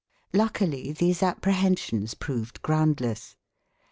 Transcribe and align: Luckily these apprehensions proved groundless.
Luckily 0.33 0.91
these 0.91 1.21
apprehensions 1.21 2.15
proved 2.15 2.63
groundless. 2.63 3.35